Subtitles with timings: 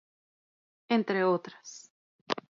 [0.89, 1.91] Entre otras.